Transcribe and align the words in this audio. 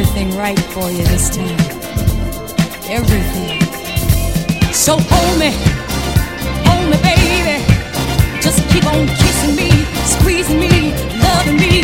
everything 0.00 0.34
right 0.38 0.58
for 0.58 0.90
you 0.90 1.04
this 1.04 1.28
time. 1.28 1.60
Everything. 2.88 3.60
So 4.72 4.96
hold 4.98 5.38
me, 5.38 5.50
hold 6.64 6.88
me, 6.88 6.96
baby. 7.02 7.62
Just 8.40 8.66
keep 8.70 8.86
on 8.86 9.06
kissing 9.06 9.54
me, 9.56 9.70
squeezing 10.06 10.58
me, 10.58 10.94
loving 11.20 11.56
me. 11.58 11.82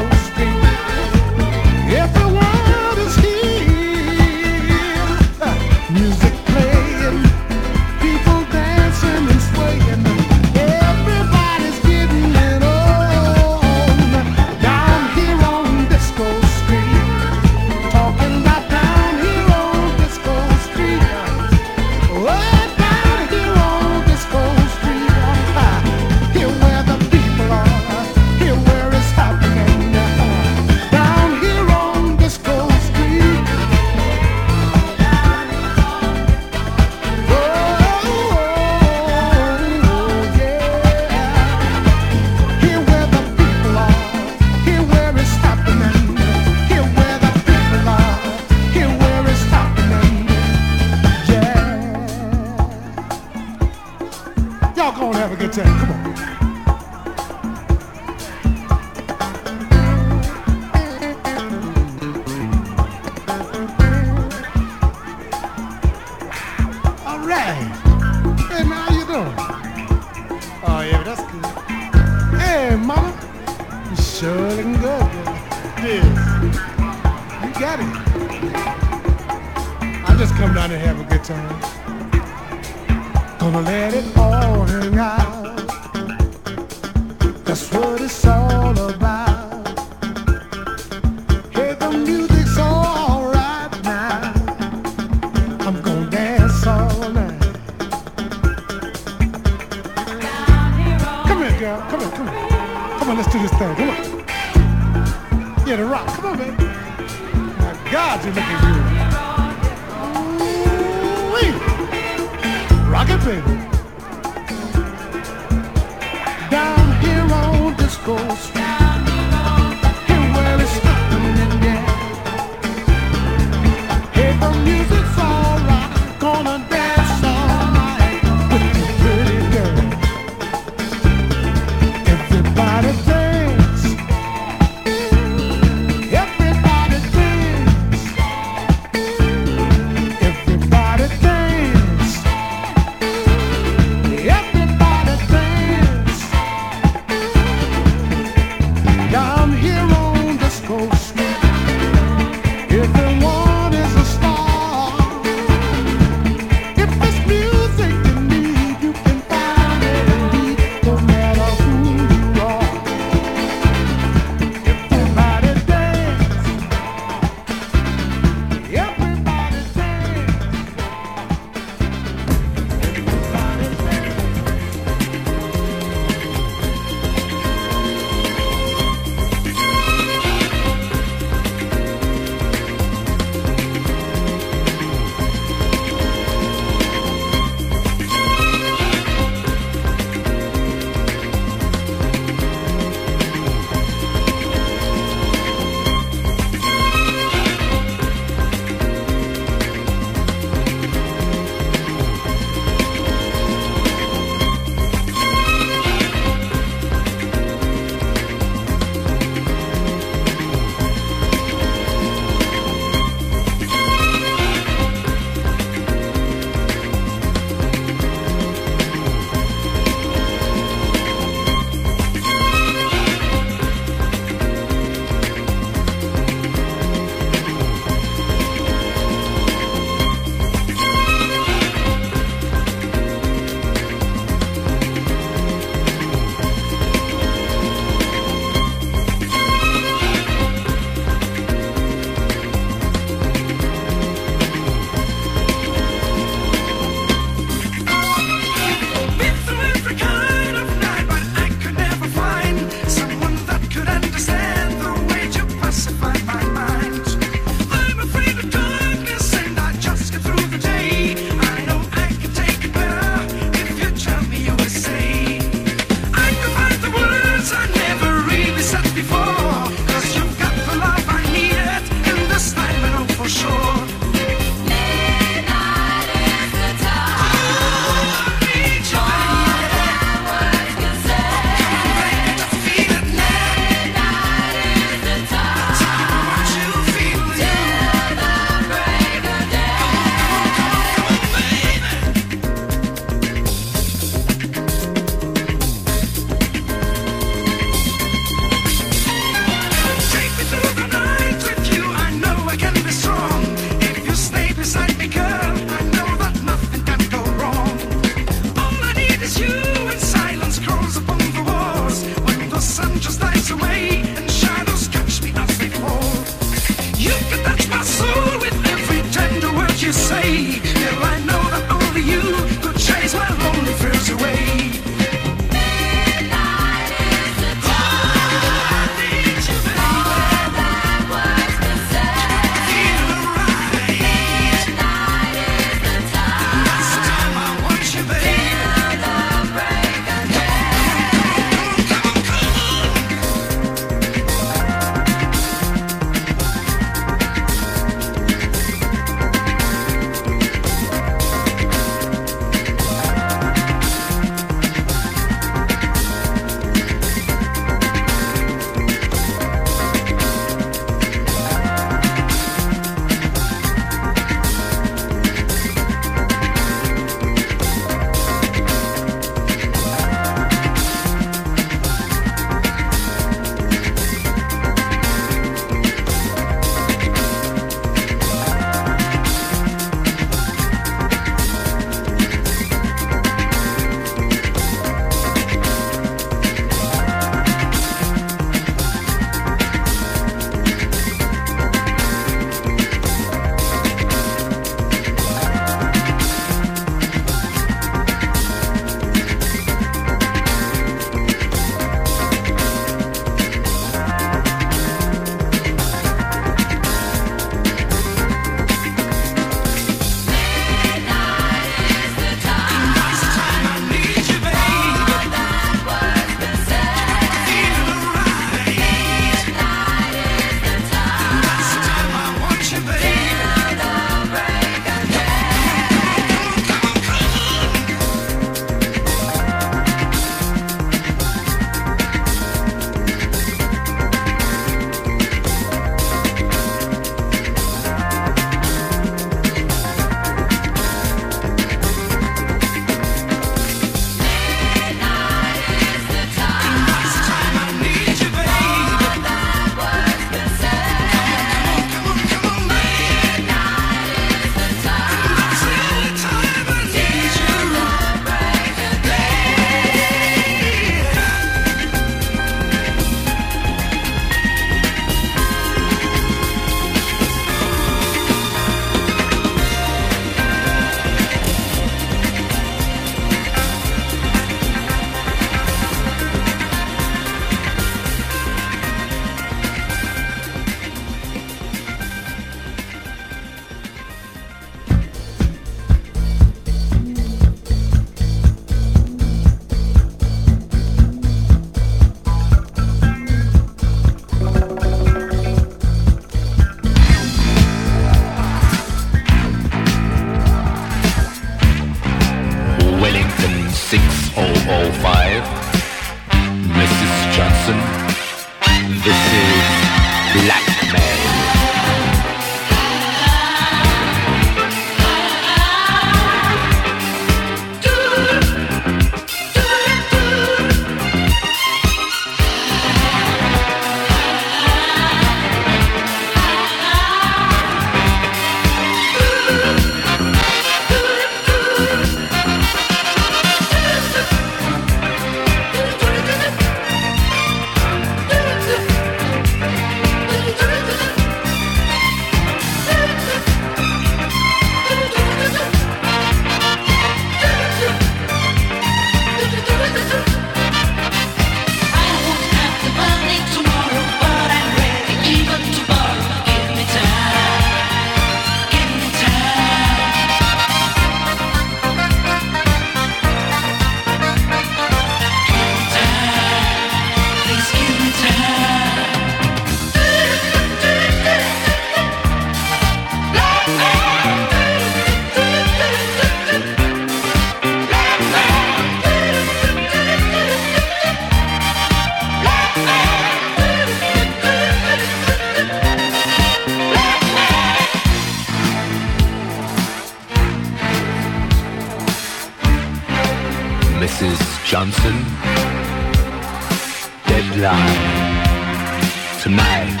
Tonight. 599.42 600.00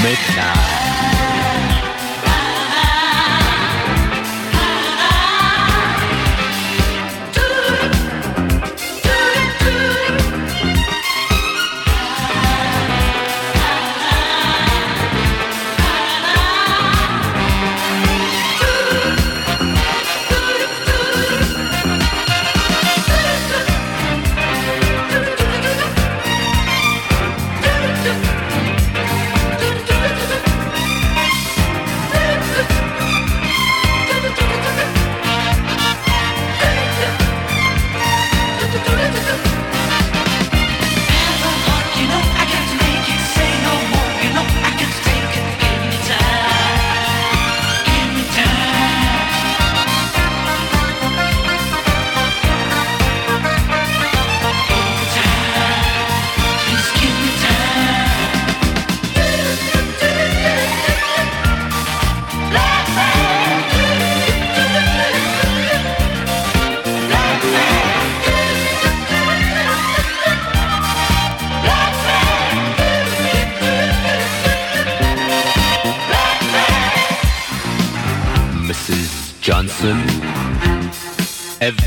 Midnight. 0.00 0.79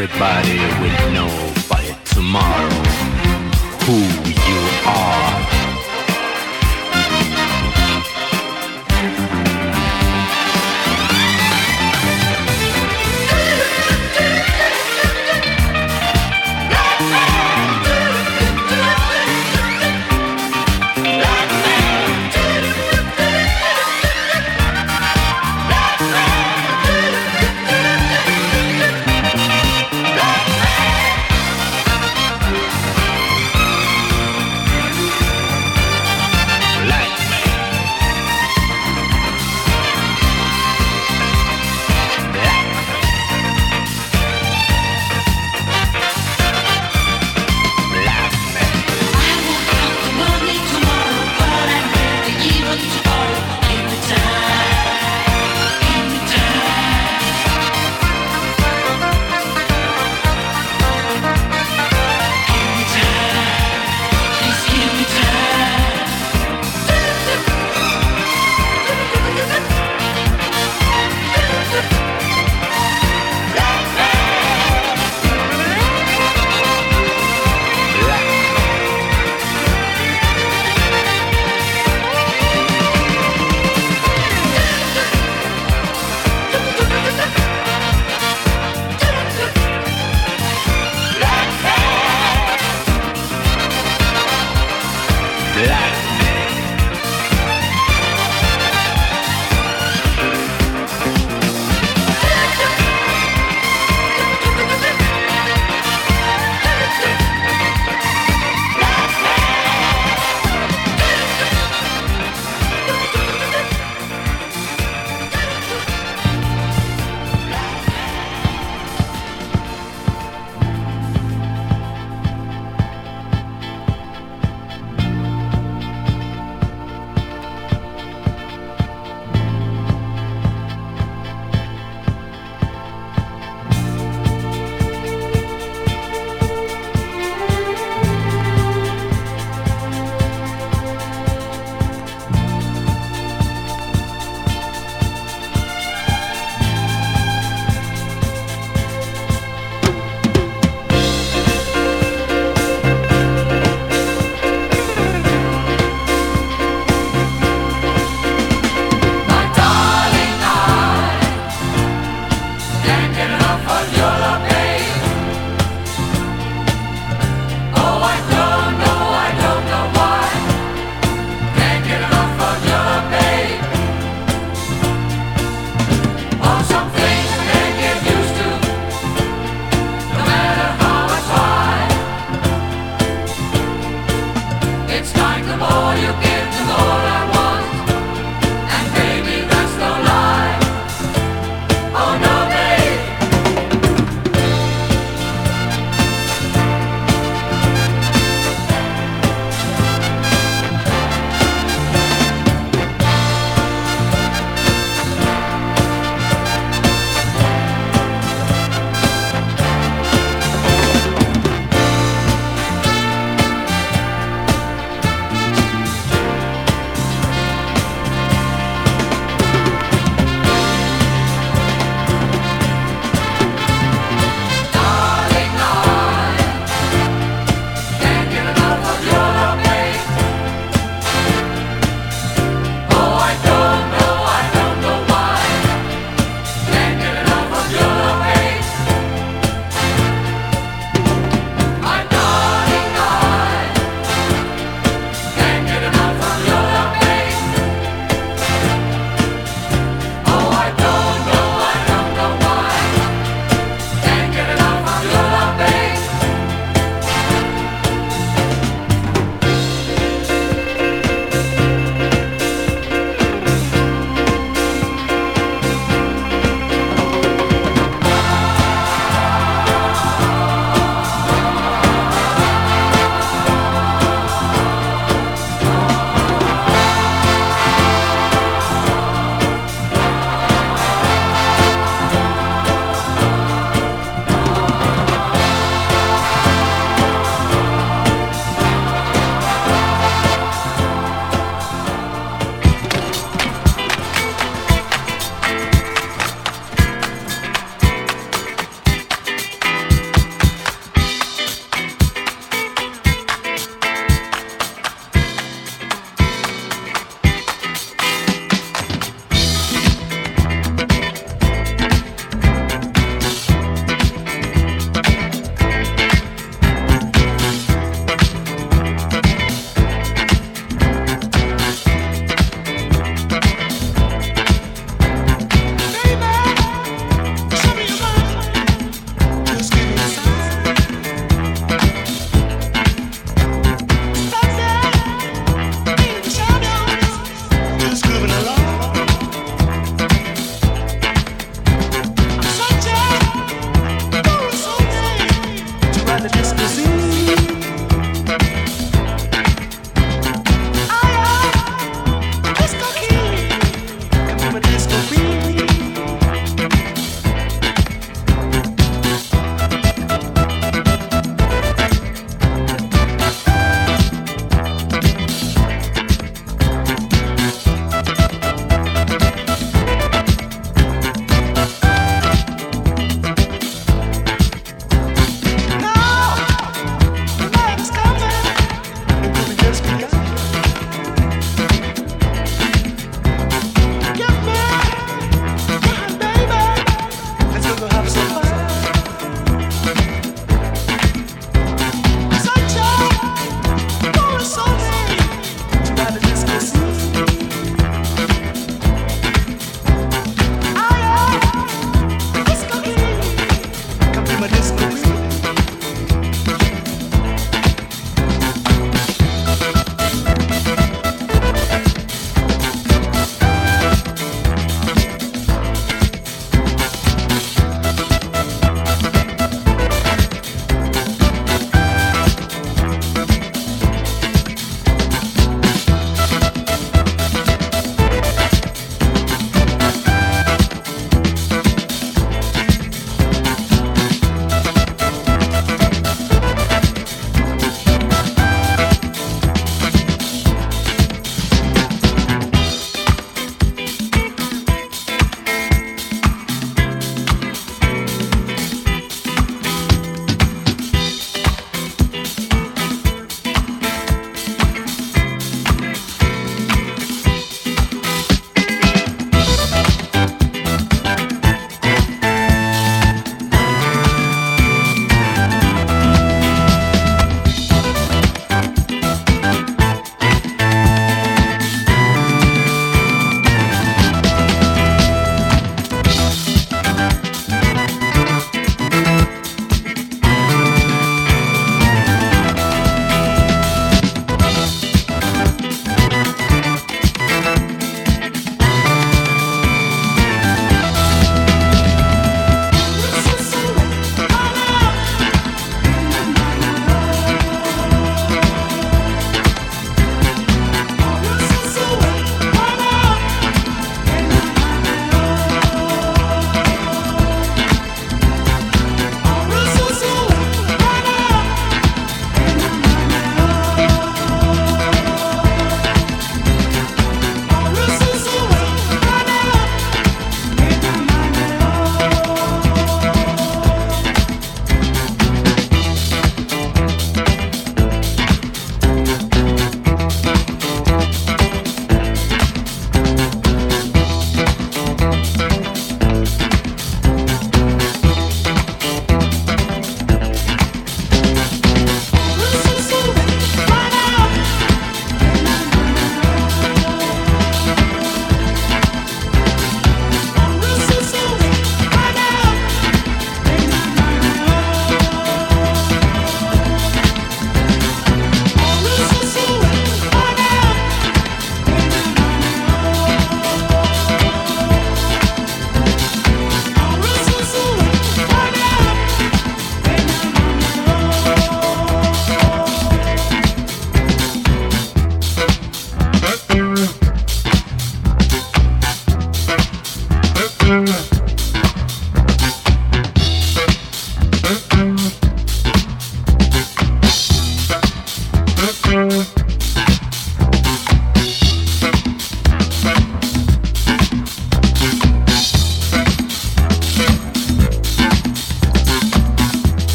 Everybody 0.00 0.58
with 0.80 1.12
know 1.12 1.17